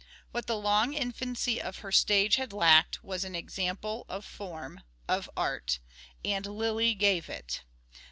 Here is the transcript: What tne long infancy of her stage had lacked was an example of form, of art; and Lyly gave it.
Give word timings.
What 0.31 0.47
tne 0.47 0.55
long 0.63 0.93
infancy 0.95 1.61
of 1.61 1.77
her 1.85 1.91
stage 1.91 2.37
had 2.37 2.53
lacked 2.53 3.03
was 3.03 3.23
an 3.23 3.35
example 3.35 4.07
of 4.09 4.25
form, 4.25 4.81
of 5.07 5.29
art; 5.37 5.77
and 6.25 6.43
Lyly 6.43 6.95
gave 6.95 7.29
it. 7.29 7.61